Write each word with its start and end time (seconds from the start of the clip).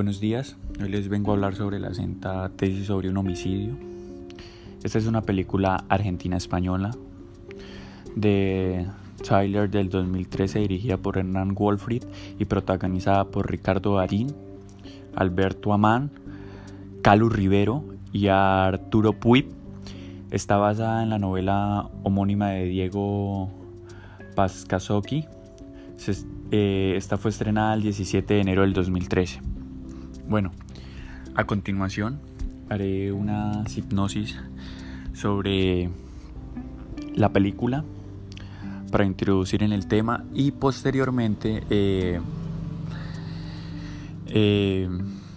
buenos 0.00 0.18
días. 0.18 0.56
Hoy 0.80 0.88
les 0.88 1.10
vengo 1.10 1.30
a 1.30 1.34
hablar 1.34 1.54
sobre 1.54 1.78
la 1.78 1.92
cinta 1.92 2.50
Tesis 2.56 2.86
sobre 2.86 3.10
un 3.10 3.18
homicidio. 3.18 3.76
Esta 4.82 4.96
es 4.96 5.04
una 5.04 5.20
película 5.20 5.84
argentina-española 5.90 6.92
de 8.16 8.86
Tyler 9.22 9.68
del 9.68 9.90
2013 9.90 10.60
dirigida 10.60 10.96
por 10.96 11.18
Hernán 11.18 11.54
Wolfried 11.54 12.04
y 12.38 12.46
protagonizada 12.46 13.26
por 13.26 13.50
Ricardo 13.50 13.96
Darín, 13.96 14.34
Alberto 15.16 15.74
Amán, 15.74 16.10
Calu 17.02 17.28
Rivero 17.28 17.84
y 18.10 18.28
Arturo 18.28 19.12
Puig. 19.12 19.48
Está 20.30 20.56
basada 20.56 21.02
en 21.02 21.10
la 21.10 21.18
novela 21.18 21.90
homónima 22.04 22.52
de 22.52 22.64
Diego 22.64 23.50
Pascasocchi. 24.34 25.26
Eh, 26.52 26.94
esta 26.96 27.18
fue 27.18 27.30
estrenada 27.30 27.74
el 27.74 27.82
17 27.82 28.32
de 28.32 28.40
enero 28.40 28.62
del 28.62 28.72
2013. 28.72 29.59
Bueno, 30.30 30.52
a 31.34 31.42
continuación 31.42 32.20
haré 32.68 33.10
una 33.10 33.64
hipnosis 33.74 34.38
sobre 35.12 35.90
la 37.16 37.32
película 37.32 37.82
para 38.92 39.04
introducir 39.04 39.64
en 39.64 39.72
el 39.72 39.88
tema 39.88 40.24
y 40.32 40.52
posteriormente 40.52 41.64
eh, 41.68 42.20
eh, 44.28 44.88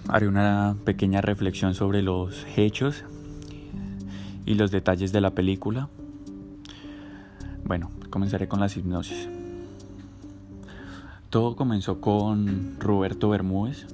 haré 0.10 0.28
una 0.28 0.76
pequeña 0.86 1.22
reflexión 1.22 1.74
sobre 1.74 2.04
los 2.04 2.46
hechos 2.56 3.04
y 4.46 4.54
los 4.54 4.70
detalles 4.70 5.12
de 5.12 5.22
la 5.22 5.32
película. 5.32 5.90
Bueno, 7.66 7.90
comenzaré 8.12 8.48
con 8.48 8.60
la 8.60 8.68
hipnosis. 8.68 9.28
Todo 11.32 11.56
comenzó 11.56 12.00
con 12.00 12.80
Roberto 12.80 13.30
Bermúdez, 13.30 13.88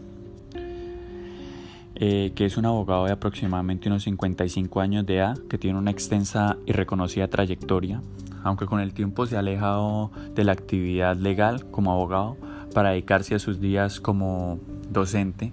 eh, 2.02 2.32
que 2.34 2.46
es 2.46 2.56
un 2.56 2.66
abogado 2.66 3.06
de 3.06 3.12
aproximadamente 3.12 3.90
unos 3.90 4.04
55 4.04 4.80
años 4.80 5.06
de 5.06 5.18
edad, 5.18 5.38
que 5.50 5.58
tiene 5.58 5.78
una 5.78 5.92
extensa 5.92 6.56
y 6.66 6.72
reconocida 6.72 7.28
trayectoria, 7.28 8.02
aunque 8.42 8.66
con 8.68 8.80
el 8.80 8.94
tiempo 8.94 9.26
se 9.26 9.36
ha 9.36 9.40
alejado 9.40 10.10
de 10.34 10.46
la 10.46 10.54
actividad 10.54 11.18
legal 11.18 11.70
como 11.72 11.92
abogado 11.92 12.38
para 12.74 12.92
dedicarse 12.92 13.36
a 13.36 13.40
sus 13.40 13.60
días 13.60 14.00
como 14.00 14.60
docente. 14.90 15.52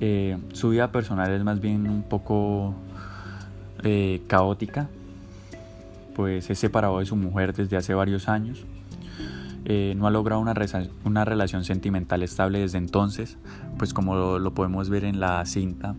Eh, 0.00 0.38
su 0.52 0.68
vida 0.68 0.92
personal 0.92 1.32
es 1.32 1.42
más 1.42 1.60
bien 1.60 1.90
un 1.90 2.04
poco 2.04 2.74
eh, 3.82 4.22
caótica, 4.28 4.88
pues 6.14 6.48
es 6.48 6.60
separado 6.60 7.00
de 7.00 7.06
su 7.06 7.16
mujer 7.16 7.54
desde 7.54 7.76
hace 7.76 7.92
varios 7.92 8.28
años 8.28 8.64
eh, 9.64 9.94
no 9.96 10.06
ha 10.06 10.10
logrado 10.10 10.40
una, 10.40 10.54
una, 11.04 11.24
relación 11.24 11.64
sentimental 11.64 12.22
estable 12.22 12.60
desde 12.60 12.78
entonces, 12.78 13.36
pues 13.78 13.92
como 13.92 14.38
lo, 14.38 14.54
podemos 14.54 14.88
ver 14.88 15.04
en 15.04 15.20
la 15.20 15.44
cinta, 15.46 15.94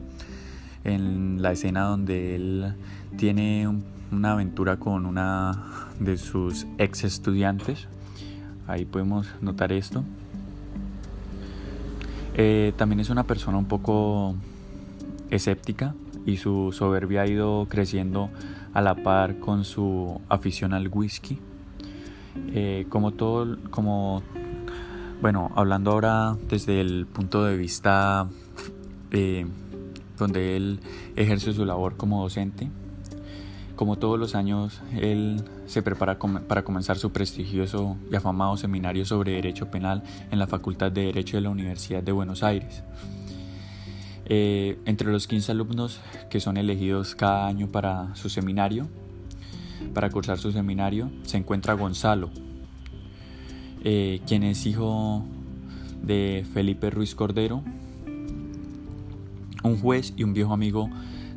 en 0.83 1.41
la 1.41 1.51
escena 1.51 1.83
donde 1.83 2.35
él 2.35 2.73
tiene 3.17 3.67
una 4.11 4.31
aventura 4.31 4.77
con 4.77 5.05
una 5.05 5.87
de 5.99 6.17
sus 6.17 6.65
ex 6.77 7.03
estudiantes, 7.03 7.87
ahí 8.67 8.85
podemos 8.85 9.27
notar 9.41 9.71
esto. 9.71 10.03
Eh, 12.35 12.73
también 12.77 13.01
es 13.01 13.09
una 13.09 13.23
persona 13.25 13.57
un 13.57 13.65
poco 13.65 14.35
escéptica 15.29 15.93
y 16.25 16.37
su 16.37 16.71
soberbia 16.71 17.21
ha 17.21 17.27
ido 17.27 17.67
creciendo 17.69 18.29
a 18.73 18.81
la 18.81 18.95
par 18.95 19.39
con 19.39 19.65
su 19.65 20.21
afición 20.29 20.73
al 20.73 20.87
whisky. 20.87 21.39
Eh, 22.53 22.85
como 22.89 23.11
todo, 23.11 23.57
como, 23.69 24.23
bueno, 25.21 25.51
hablando 25.55 25.91
ahora 25.91 26.35
desde 26.49 26.81
el 26.81 27.05
punto 27.05 27.43
de 27.43 27.55
vista 27.57 28.27
eh, 29.11 29.45
donde 30.17 30.55
él 30.55 30.79
ejerce 31.15 31.53
su 31.53 31.65
labor 31.65 31.95
como 31.95 32.21
docente, 32.21 32.69
como 33.75 33.97
todos 33.97 34.19
los 34.19 34.35
años, 34.35 34.81
él 34.93 35.41
se 35.65 35.81
prepara 35.81 36.19
para 36.19 36.63
comenzar 36.63 36.97
su 36.97 37.11
prestigioso 37.11 37.95
y 38.11 38.15
afamado 38.15 38.57
seminario 38.57 39.05
sobre 39.05 39.33
Derecho 39.33 39.71
Penal 39.71 40.03
en 40.31 40.39
la 40.39 40.47
Facultad 40.47 40.91
de 40.91 41.05
Derecho 41.05 41.37
de 41.37 41.41
la 41.41 41.49
Universidad 41.49 42.03
de 42.03 42.11
Buenos 42.11 42.43
Aires. 42.43 42.83
Eh, 44.25 44.77
entre 44.85 45.11
los 45.11 45.27
15 45.27 45.53
alumnos 45.53 46.01
que 46.29 46.39
son 46.39 46.57
elegidos 46.57 47.15
cada 47.15 47.47
año 47.47 47.67
para 47.67 48.13
su 48.15 48.29
seminario, 48.29 48.87
para 49.93 50.09
cursar 50.09 50.37
su 50.37 50.51
seminario 50.51 51.09
se 51.23 51.37
encuentra 51.37 51.73
Gonzalo, 51.73 52.29
eh, 53.83 54.21
quien 54.27 54.43
es 54.43 54.65
hijo 54.65 55.25
de 56.01 56.45
Felipe 56.53 56.89
Ruiz 56.89 57.15
Cordero, 57.15 57.63
un 59.63 59.77
juez 59.77 60.13
y 60.15 60.23
un 60.23 60.33
viejo 60.33 60.53
amigo 60.53 60.89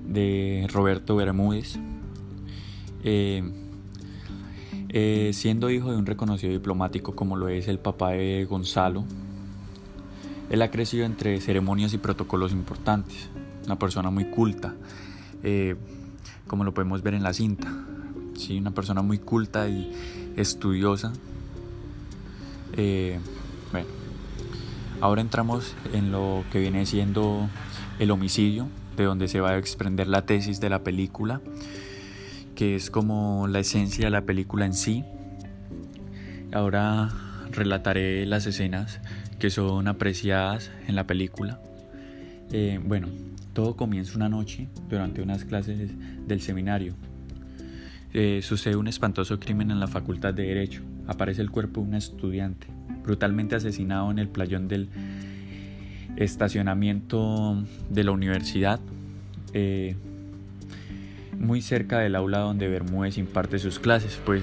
de 0.07 0.67
Roberto 0.73 1.17
Bermúdez. 1.17 1.79
Eh, 3.05 3.43
eh, 4.95 5.31
siendo 5.33 5.71
hijo 5.71 5.91
de 5.91 5.97
un 5.97 6.05
reconocido 6.05 6.53
diplomático 6.53 7.17
como 7.17 7.37
lo 7.37 7.49
es 7.49 7.67
el 7.67 7.79
papá 7.79 8.11
de 8.11 8.45
Gonzalo, 8.45 9.05
él 10.51 10.61
ha 10.61 10.71
crecido 10.71 11.07
entre 11.07 11.41
ceremonias 11.41 11.95
y 11.95 11.99
protocolos 11.99 12.53
importantes, 12.53 13.31
una 13.65 13.79
persona 13.79 14.11
muy 14.11 14.27
culta, 14.27 14.75
como 16.47 16.65
lo 16.65 16.75
podemos 16.75 17.03
ver 17.03 17.15
en 17.15 17.23
la 17.23 17.33
cinta. 17.33 17.87
¿Sí? 18.37 18.59
una 18.59 18.73
persona 18.73 19.03
muy 19.03 19.19
culta 19.19 19.69
y 19.69 19.93
estudiosa. 20.37 21.13
Eh, 22.77 23.19
bueno, 23.71 23.89
ahora 25.01 25.21
entramos 25.21 25.75
en 25.93 26.13
lo 26.13 26.45
que 26.51 26.61
viene 26.61 26.87
siendo 26.87 27.49
el 27.99 28.11
homicidio, 28.11 28.69
de 28.97 29.05
donde 29.05 29.29
se 29.29 29.41
va 29.41 29.51
a 29.51 29.59
exprender 29.59 30.09
la 30.09 30.27
tesis 30.27 30.61
de 30.61 30.71
la 30.71 30.83
película, 30.83 31.41
que 32.55 32.75
es 32.75 32.91
como 32.91 33.47
la 33.49 33.61
esencia 33.61 34.07
de 34.07 34.11
la 34.11 34.23
película 34.23 34.67
en 34.67 34.75
sí. 34.75 35.05
Ahora 36.53 37.11
relataré 37.51 38.27
las 38.27 38.47
escenas 38.47 39.01
que 39.39 39.51
son 39.51 39.89
apreciadas 39.89 40.71
en 40.87 40.95
la 40.95 41.07
película. 41.07 41.61
Eh, 42.51 42.79
bueno, 42.83 43.09
todo 43.53 43.77
comienza 43.77 44.17
una 44.17 44.29
noche 44.29 44.69
durante 44.89 45.23
unas 45.23 45.45
clases 45.45 45.91
del 46.27 46.41
seminario 46.41 46.95
eh, 48.15 48.41
sucede 48.43 48.77
un 48.77 48.89
espantoso 48.89 49.41
crimen 49.41 49.71
en 49.71 49.81
la 49.81 49.87
Facultad 49.87 50.35
de 50.35 50.45
Derecho. 50.45 50.83
Aparece 51.07 51.41
el 51.41 51.51
cuerpo 51.51 51.81
de 51.81 51.89
un 51.89 51.95
estudiante, 51.95 52.67
brutalmente 53.03 53.55
asesinado 53.55 54.11
en 54.11 54.19
el 54.19 54.29
playón 54.29 54.69
del 54.69 54.89
estacionamiento 56.17 57.63
de 57.89 58.05
la 58.05 58.13
universidad, 58.13 58.81
eh, 59.55 59.97
muy 61.39 61.63
cerca 61.63 61.99
del 61.99 62.15
aula 62.15 62.39
donde 62.41 62.69
Bermúdez 62.69 63.17
imparte 63.17 63.59
sus 63.59 63.79
clases, 63.79 64.21
pues 64.25 64.43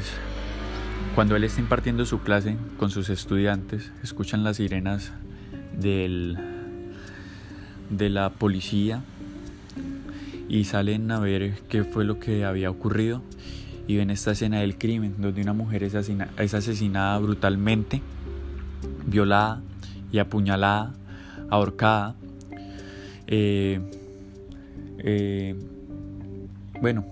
cuando 1.14 1.36
él 1.36 1.44
está 1.44 1.62
impartiendo 1.62 2.06
su 2.06 2.22
clase 2.22 2.58
con 2.78 2.90
sus 2.90 3.10
estudiantes, 3.10 3.92
escuchan 4.04 4.44
las 4.44 4.58
sirenas 4.58 5.12
del, 5.78 6.38
de 7.90 8.10
la 8.10 8.32
policía 8.32 9.04
y 10.50 10.64
salen 10.64 11.12
a 11.12 11.20
ver 11.20 11.54
qué 11.70 11.84
fue 11.84 12.04
lo 12.04 12.20
que 12.20 12.44
había 12.44 12.72
ocurrido 12.72 13.22
y 13.88 13.96
ven 13.96 14.10
esta 14.10 14.32
escena 14.32 14.60
del 14.60 14.78
crimen 14.78 15.16
donde 15.20 15.42
una 15.42 15.54
mujer 15.54 15.84
es, 15.84 15.96
asesinada 15.96 17.18
brutalmente, 17.20 18.02
violada 19.06 19.62
y 20.12 20.20
apuñalada, 20.20 20.94
ahorcada. 21.50 22.16
Eh, 23.28 23.80
eh, 25.00 25.56
bueno, 26.82 27.06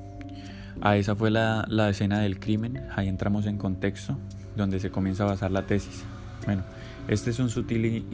a 0.82 0.98
esa 0.98 1.16
fue 1.16 1.32
la, 1.32 1.66
la, 1.68 1.90
escena 1.90 2.20
del 2.20 2.40
crimen, 2.40 2.82
ahí 2.96 3.08
entramos 3.08 3.46
en 3.46 3.58
contexto 3.58 4.18
donde 4.56 4.80
se 4.80 4.90
comienza 4.90 5.24
a 5.24 5.28
basar 5.28 5.52
la 5.52 5.66
tesis. 5.66 6.04
Bueno, 6.46 6.64
este 7.08 7.30
es 7.30 7.40
un 7.40 7.50
sutil 7.50 8.06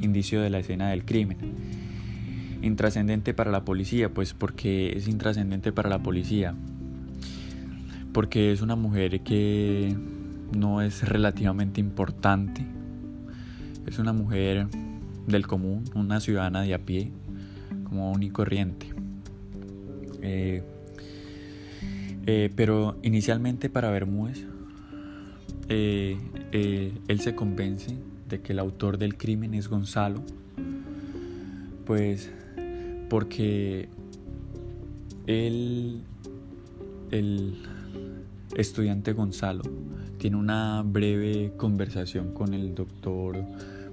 indicio 0.00 0.40
de 0.40 0.50
la 0.50 0.58
escena 0.58 0.90
del 0.90 1.04
crimen 1.04 1.38
intrascendente 2.62 3.34
para 3.34 3.50
la 3.50 3.64
policía, 3.64 4.12
pues 4.12 4.34
porque 4.34 4.92
es 4.96 5.08
intrascendente 5.08 5.72
para 5.72 5.88
la 5.88 6.02
policía, 6.02 6.54
porque 8.12 8.52
es 8.52 8.60
una 8.60 8.76
mujer 8.76 9.20
que 9.20 9.96
no 10.56 10.82
es 10.82 11.08
relativamente 11.08 11.80
importante, 11.80 12.64
es 13.86 13.98
una 13.98 14.12
mujer 14.12 14.66
del 15.26 15.46
común, 15.46 15.84
una 15.94 16.20
ciudadana 16.20 16.62
de 16.62 16.74
a 16.74 16.78
pie, 16.78 17.10
como 17.84 18.12
un 18.12 18.22
y 18.22 18.30
corriente. 18.30 18.86
Eh, 20.22 20.62
eh, 22.26 22.50
pero 22.54 22.98
inicialmente 23.02 23.70
para 23.70 23.90
Bermúdez, 23.90 24.44
eh, 25.68 26.18
él 26.52 27.20
se 27.20 27.34
convence 27.34 27.96
de 28.28 28.40
que 28.40 28.52
el 28.52 28.58
autor 28.58 28.98
del 28.98 29.16
crimen 29.16 29.54
es 29.54 29.68
Gonzalo, 29.68 30.22
pues 31.86 32.30
porque 33.10 33.88
él, 35.26 36.00
el 37.10 37.54
estudiante 38.56 39.12
Gonzalo, 39.12 39.64
tiene 40.16 40.36
una 40.36 40.82
breve 40.86 41.52
conversación 41.56 42.32
con 42.32 42.54
el 42.54 42.74
doctor 42.74 43.44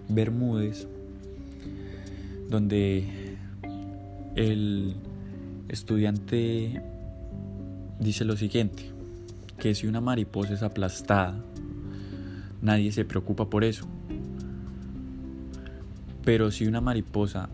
Bermúdez, 0.08 0.88
donde 2.48 3.36
el 4.36 4.96
estudiante 5.68 6.84
dice 8.00 8.24
lo 8.24 8.38
siguiente, 8.38 8.92
que 9.58 9.74
si 9.74 9.88
una 9.88 10.00
mariposa 10.00 10.54
es 10.54 10.62
aplastada, 10.62 11.44
nadie 12.62 12.92
se 12.92 13.04
preocupa 13.04 13.50
por 13.50 13.64
eso. 13.64 13.88
Pero 16.24 16.52
si 16.52 16.68
una 16.68 16.82
mariposa 16.82 17.50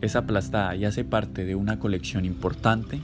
es 0.00 0.16
aplastada 0.16 0.76
y 0.76 0.84
hace 0.84 1.04
parte 1.04 1.44
de 1.44 1.54
una 1.54 1.78
colección 1.78 2.24
importante, 2.24 3.00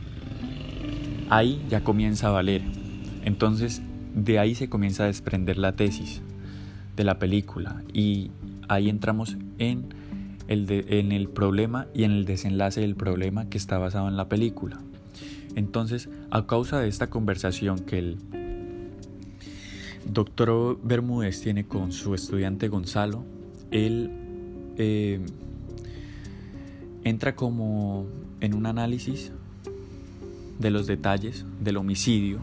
ahí 1.31 1.65
ya 1.69 1.83
comienza 1.83 2.29
a 2.29 2.31
valer. 2.31 2.63
Entonces, 3.25 3.83
de 4.15 4.39
ahí 4.39 4.55
se 4.55 4.69
comienza 4.69 5.05
a 5.05 5.07
desprender 5.07 5.59
la 5.59 5.73
tesis 5.73 6.23
de 6.97 7.05
la 7.05 7.19
película 7.19 7.83
y 7.93 8.31
ahí 8.69 8.89
entramos 8.89 9.37
en 9.59 9.89
el, 10.49 10.71
en 10.71 11.13
el 11.13 11.29
problema 11.29 11.87
y 11.95 12.05
en 12.05 12.13
el 12.13 12.25
desenlace 12.25 12.81
del 12.81 12.95
problema 12.95 13.49
que 13.49 13.59
está 13.59 13.79
basado 13.79 14.09
en 14.09 14.17
la 14.17 14.29
película. 14.29 14.81
Entonces, 15.57 16.09
a 16.31 16.47
causa 16.47 16.81
de 16.81 16.89
esta 16.89 17.09
conversación 17.09 17.79
que 17.79 17.99
el 17.99 18.19
doctor 20.07 20.79
Bermúdez 20.83 21.41
tiene 21.41 21.65
con 21.65 21.93
su 21.93 22.15
estudiante 22.15 22.69
Gonzalo, 22.69 23.25
él 23.71 24.11
eh, 24.77 25.21
entra 27.05 27.37
como 27.37 28.07
en 28.41 28.55
un 28.55 28.67
análisis 28.67 29.33
de 30.59 30.71
los 30.71 30.87
detalles 30.87 31.45
del 31.61 31.77
homicidio 31.77 32.39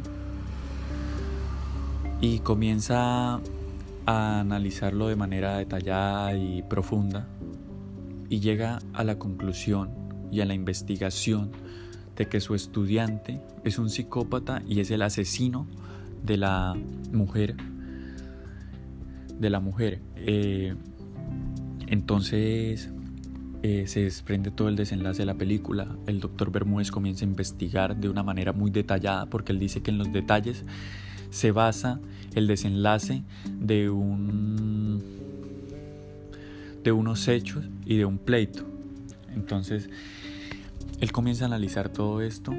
y 2.19 2.39
comienza 2.39 3.39
a 4.05 4.39
analizarlo 4.39 5.07
de 5.07 5.15
manera 5.15 5.57
detallada 5.57 6.35
y 6.35 6.61
profunda 6.63 7.27
y 8.29 8.39
llega 8.39 8.79
a 8.93 9.03
la 9.03 9.17
conclusión 9.17 9.89
y 10.31 10.41
a 10.41 10.45
la 10.45 10.53
investigación 10.53 11.51
de 12.15 12.27
que 12.27 12.39
su 12.39 12.55
estudiante 12.55 13.41
es 13.63 13.79
un 13.79 13.89
psicópata 13.89 14.61
y 14.67 14.79
es 14.79 14.91
el 14.91 15.01
asesino 15.01 15.67
de 16.23 16.37
la 16.37 16.75
mujer 17.11 17.55
de 19.41 19.49
la 19.49 19.59
mujer. 19.59 19.99
Eh, 20.15 20.75
entonces 21.87 22.89
eh, 23.63 23.85
se 23.85 24.01
desprende 24.01 24.49
todo 24.49 24.69
el 24.69 24.75
desenlace 24.75 25.21
de 25.21 25.27
la 25.27 25.35
película. 25.35 25.87
El 26.07 26.19
doctor 26.19 26.51
Bermúdez 26.51 26.89
comienza 26.89 27.25
a 27.25 27.27
investigar 27.27 27.95
de 27.95 28.09
una 28.09 28.23
manera 28.23 28.53
muy 28.53 28.71
detallada 28.71 29.27
porque 29.27 29.51
él 29.51 29.59
dice 29.59 29.81
que 29.81 29.91
en 29.91 29.99
los 29.99 30.11
detalles 30.11 30.65
se 31.29 31.51
basa 31.51 31.99
el 32.33 32.47
desenlace 32.47 33.23
de 33.59 33.89
un 33.89 35.03
de 36.83 36.91
unos 36.91 37.27
hechos 37.27 37.63
y 37.85 37.97
de 37.97 38.05
un 38.05 38.17
pleito. 38.17 38.65
Entonces, 39.35 39.89
él 40.99 41.11
comienza 41.11 41.45
a 41.45 41.47
analizar 41.47 41.89
todo 41.89 42.21
esto 42.21 42.53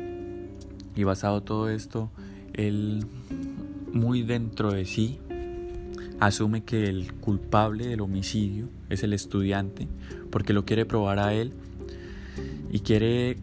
y 0.95 1.05
basado 1.05 1.43
todo 1.43 1.69
esto, 1.69 2.11
él 2.53 3.05
muy 3.93 4.23
dentro 4.23 4.73
de 4.73 4.85
sí 4.85 5.19
asume 6.21 6.63
que 6.63 6.85
el 6.85 7.15
culpable 7.15 7.89
del 7.89 8.01
homicidio 8.01 8.69
es 8.89 9.03
el 9.03 9.13
estudiante 9.13 9.89
porque 10.33 10.53
lo 10.53 10.65
quiere 10.65 10.85
probar 10.85 11.21
a 11.21 11.33
él 11.35 11.53
y 12.73 12.81
quiere 12.81 13.37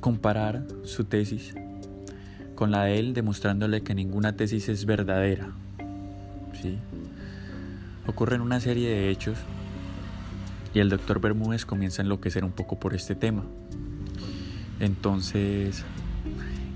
comparar 0.00 0.64
su 0.84 1.04
tesis 1.04 1.54
con 2.54 2.70
la 2.70 2.84
de 2.84 2.98
él 3.00 3.12
demostrándole 3.12 3.82
que 3.82 3.94
ninguna 3.94 4.36
tesis 4.36 4.68
es 4.68 4.86
verdadera. 4.86 5.50
¿sí? 6.62 6.78
Ocurren 8.06 8.40
una 8.40 8.60
serie 8.60 8.88
de 8.88 9.10
hechos 9.10 9.36
y 10.72 10.78
el 10.78 10.88
doctor 10.88 11.20
Bermúdez 11.20 11.66
comienza 11.66 12.00
a 12.00 12.04
enloquecer 12.04 12.44
un 12.44 12.52
poco 12.52 12.78
por 12.78 12.94
este 12.94 13.16
tema. 13.16 13.42
Entonces, 14.78 15.84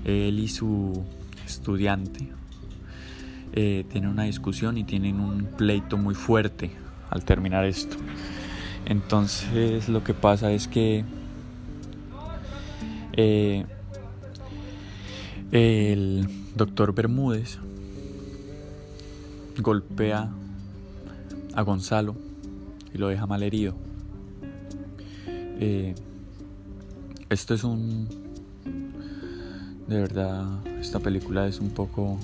él 0.03 0.39
y 0.39 0.49
su 0.49 1.03
estudiante 1.45 2.27
eh, 3.53 3.85
tienen 3.89 4.09
una 4.09 4.23
discusión 4.23 4.77
y 4.77 4.83
tienen 4.83 5.21
un 5.21 5.45
pleito 5.45 5.97
muy 5.97 6.13
fuerte 6.13 6.71
al 7.09 7.23
terminar 7.23 7.65
esto. 7.65 7.95
Entonces 8.89 9.89
lo 9.89 10.01
que 10.01 10.13
pasa 10.13 10.53
es 10.53 10.69
que 10.69 11.03
eh, 13.11 13.65
el 15.51 16.29
doctor 16.55 16.95
Bermúdez 16.95 17.59
golpea 19.57 20.29
a 21.53 21.61
Gonzalo 21.63 22.15
y 22.93 22.97
lo 22.97 23.09
deja 23.09 23.27
mal 23.27 23.43
herido. 23.43 23.75
Eh, 25.59 25.93
esto 27.29 27.55
es 27.55 27.65
un... 27.65 28.07
De 29.89 29.99
verdad, 29.99 30.65
esta 30.79 31.01
película 31.01 31.45
es 31.45 31.59
un 31.59 31.71
poco... 31.71 32.17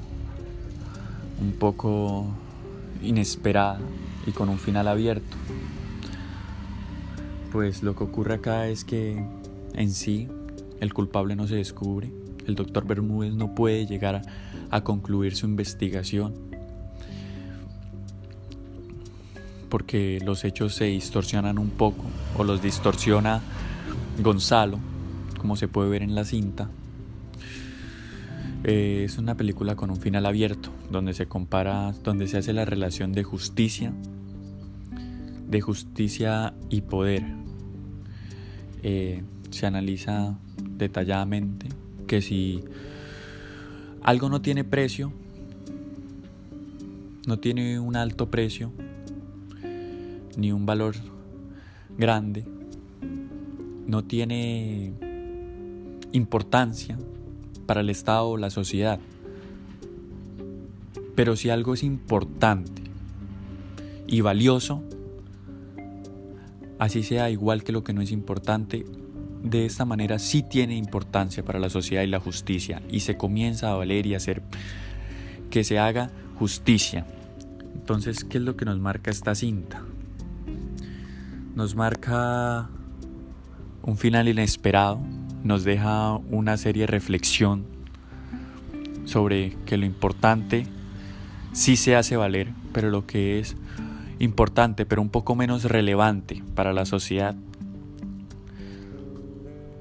Un 1.42 1.52
poco 1.60 2.26
inesperada 3.02 3.82
y 4.26 4.32
con 4.32 4.48
un 4.48 4.60
final 4.60 4.88
abierto 4.88 5.36
pues 7.54 7.84
lo 7.84 7.96
que 7.96 8.04
ocurre 8.04 8.34
acá 8.34 8.68
es 8.68 8.84
que 8.84 9.24
en 9.76 9.92
sí 9.92 10.28
el 10.80 10.92
culpable 10.92 11.36
no 11.36 11.48
se 11.48 11.56
descubre, 11.56 12.12
el 12.48 12.56
doctor 12.56 12.86
Bermúdez 12.88 13.36
no 13.36 13.54
puede 13.54 13.86
llegar 13.86 14.24
a, 14.72 14.84
concluir 14.84 15.36
su 15.36 15.46
investigación 15.46 16.34
porque 19.70 20.20
los 20.26 20.44
hechos 20.46 20.74
se 20.74 20.86
distorsionan 20.86 21.60
un 21.60 21.70
poco 21.70 22.04
o 22.40 22.44
los 22.44 22.60
distorsiona 22.64 23.40
Gonzalo, 24.20 24.80
como 25.38 25.56
se 25.56 25.68
puede 25.68 25.90
ver 25.90 26.02
en 26.02 26.16
la 26.16 26.26
cinta. 26.26 26.72
Eh, 28.64 29.04
es 29.06 29.20
una 29.20 29.36
película 29.36 29.76
con 29.76 29.92
un 29.92 29.98
final 29.98 30.26
abierto, 30.26 30.70
donde 30.90 31.14
se 31.14 31.28
compara, 31.28 31.94
donde 32.04 32.28
se 32.28 32.40
hace 32.40 32.54
la 32.54 32.66
relación 32.66 33.14
de 33.14 33.24
justicia, 33.24 33.94
de 35.54 35.62
justicia 35.62 36.56
y 36.72 36.82
poder, 36.82 37.24
eh, 38.82 39.24
se 39.52 39.68
analiza 39.68 40.36
detalladamente 40.58 41.70
que 42.08 42.22
si 42.22 42.64
algo 44.02 44.30
no 44.30 44.42
tiene 44.42 44.64
precio, 44.64 45.14
no 47.28 47.38
tiene 47.38 47.80
un 47.80 47.96
alto 47.96 48.32
precio, 48.32 48.72
ni 50.38 50.52
un 50.52 50.66
valor 50.66 50.96
grande, 52.00 52.46
no 53.86 54.04
tiene 54.04 54.92
importancia 56.14 56.98
para 57.68 57.82
el 57.82 57.92
Estado 57.92 58.30
o 58.30 58.38
la 58.38 58.50
sociedad. 58.50 59.00
Pero 61.14 61.36
si 61.36 61.52
algo 61.52 61.76
es 61.76 61.84
importante 61.84 62.82
y 64.08 64.22
valioso, 64.22 64.84
así 66.84 67.02
sea 67.02 67.30
igual 67.30 67.64
que 67.64 67.72
lo 67.72 67.84
que 67.86 67.94
no 67.94 68.02
es 68.02 68.12
importante, 68.12 68.86
de 69.42 69.66
esta 69.66 69.86
manera 69.86 70.20
sí 70.20 70.44
tiene 70.44 70.76
importancia 70.76 71.44
para 71.44 71.58
la 71.58 71.70
sociedad 71.70 72.04
y 72.04 72.08
la 72.08 72.20
justicia 72.20 72.82
y 72.90 73.00
se 73.00 73.16
comienza 73.16 73.72
a 73.72 73.76
valer 73.76 74.06
y 74.06 74.16
hacer 74.16 74.42
que 75.50 75.64
se 75.64 75.80
haga 75.80 76.12
justicia. 76.38 77.06
Entonces, 77.74 78.26
¿qué 78.26 78.38
es 78.38 78.44
lo 78.44 78.58
que 78.58 78.66
nos 78.66 78.80
marca 78.80 79.12
esta 79.12 79.34
cinta? 79.34 79.82
Nos 81.56 81.74
marca 81.76 82.70
un 83.82 83.98
final 83.98 84.28
inesperado, 84.28 85.00
nos 85.42 85.64
deja 85.64 86.18
una 86.32 86.58
serie 86.58 86.82
de 86.82 86.88
reflexión 86.88 87.66
sobre 89.06 89.56
que 89.66 89.78
lo 89.78 89.86
importante 89.86 90.66
sí 91.54 91.78
se 91.78 91.96
hace 91.96 92.18
valer, 92.18 92.50
pero 92.74 92.90
lo 92.90 93.06
que 93.06 93.40
es 93.40 93.56
importante, 94.24 94.86
pero 94.86 95.02
un 95.02 95.10
poco 95.10 95.36
menos 95.36 95.66
relevante 95.66 96.42
para 96.56 96.74
la 96.74 96.86
sociedad, 96.86 97.36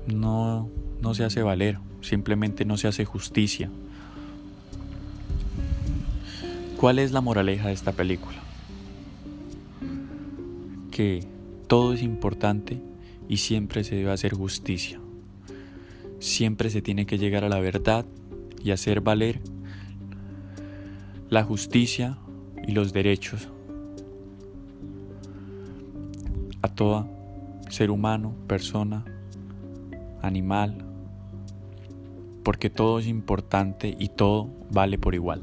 no, 0.06 0.68
no 1.00 1.14
se 1.14 1.25
hace 1.25 1.42
valer, 1.42 1.78
simplemente 2.00 2.64
no 2.64 2.76
se 2.76 2.88
hace 2.88 3.04
justicia. 3.04 3.70
¿Cuál 6.76 6.99
es 6.99 7.12
la 7.12 7.20
moraleja 7.20 7.68
de 7.68 7.75
esta 7.75 7.92
película? 7.92 8.38
Que 10.90 11.25
todo 11.68 11.94
es 11.94 12.02
importante 12.02 12.82
y 13.28 13.37
siempre 13.37 13.84
se 13.84 13.94
debe 13.94 14.11
hacer 14.11 14.34
justicia. 14.34 15.00
Siempre 16.18 16.70
se 16.70 16.82
tiene 16.82 17.06
que 17.06 17.18
llegar 17.18 17.44
a 17.44 17.49
la 17.49 17.61
verdad 17.61 18.04
y 18.62 18.72
hacer 18.72 19.00
valer 19.00 19.40
la 21.30 21.44
justicia 21.44 22.18
y 22.66 22.72
los 22.72 22.92
derechos 22.92 23.49
a 26.62 26.69
todo 26.69 27.07
ser 27.69 27.90
humano, 27.90 28.35
persona, 28.47 29.04
animal, 30.23 30.85
porque 32.45 32.71
todo 32.71 32.99
es 32.99 33.07
importante 33.07 33.95
y 33.99 34.09
todo 34.09 34.49
vale 34.71 34.99
por 34.99 35.14
igual. 35.14 35.42